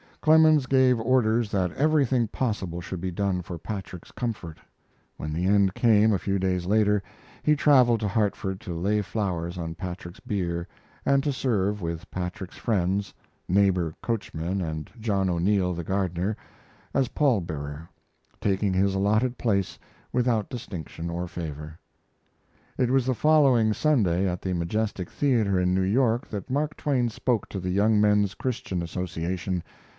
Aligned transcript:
Clemens 0.19 0.67
gave 0.67 0.99
orders 0.99 1.49
that 1.49 1.71
everything 1.73 2.27
possible 2.27 2.79
should 2.81 3.01
be 3.01 3.09
done 3.11 3.41
for 3.41 3.57
Patrick's 3.57 4.11
comfort. 4.11 4.59
When 5.17 5.33
the 5.33 5.45
end 5.45 5.73
came, 5.73 6.11
a 6.11 6.19
few 6.19 6.37
days 6.37 6.67
later, 6.67 7.01
he 7.41 7.55
traveled 7.55 7.99
to 8.01 8.07
Hartford 8.07 8.59
to 8.61 8.73
lay 8.73 9.01
flowers 9.01 9.57
on 9.57 9.73
Patrick's 9.75 10.19
bier, 10.19 10.67
and 11.05 11.23
to 11.23 11.31
serve, 11.31 11.81
with 11.81 12.09
Patrick's 12.11 12.57
friends 12.57 13.13
neighbor 13.47 13.95
coachmen 14.01 14.59
and 14.61 14.91
John 14.99 15.27
O'Neill, 15.29 15.73
the 15.73 15.83
gardener 15.83 16.35
as 16.95 17.07
pall 17.07 17.39
bearer, 17.41 17.89
taking 18.39 18.73
his 18.73 18.93
allotted 18.93 19.39
place 19.39 19.77
without 20.11 20.49
distinction 20.49 21.09
or 21.09 21.27
favor. 21.27 21.79
It 22.77 22.91
was 22.91 23.05
the 23.07 23.15
following 23.15 23.73
Sunday, 23.73 24.27
at 24.27 24.41
the 24.41 24.53
Majestic 24.53 25.09
Theater, 25.09 25.59
in 25.59 25.73
New 25.75 25.81
York, 25.81 26.27
that 26.29 26.49
Mark 26.49 26.77
Twain 26.77 27.09
spoke 27.09 27.49
to 27.49 27.59
the 27.59 27.71
Young 27.71 27.99
Men's 28.01 28.33
Christian 28.35 28.83
Association. 28.83 29.63